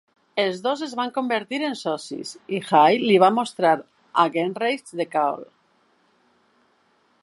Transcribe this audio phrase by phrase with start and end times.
[0.43, 3.77] Els dos es van convertir en socis, i Hay li va mostrar
[4.25, 5.43] a Gernreich The Call.